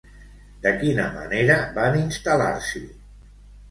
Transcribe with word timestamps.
De 0.63 0.71
quina 0.85 1.05
manera 1.19 1.61
van 1.79 2.01
instal·lar-s'hi? 2.03 2.87